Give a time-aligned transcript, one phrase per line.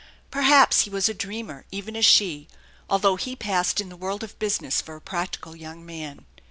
[0.31, 2.47] Perhaps he was a dreamer, even as she,
[2.89, 6.25] although he passed in the world of business for a practical young man.